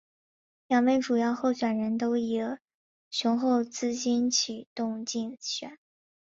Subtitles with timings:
[0.65, 2.33] 两位主要候选人都以
[3.11, 5.77] 雄厚资金启动竞选。